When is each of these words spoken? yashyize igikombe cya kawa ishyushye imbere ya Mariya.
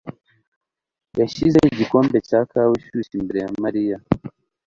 yashyize 1.19 1.59
igikombe 1.73 2.17
cya 2.27 2.41
kawa 2.51 2.73
ishyushye 2.81 3.15
imbere 3.21 3.39
ya 3.43 3.49
Mariya. 3.63 3.97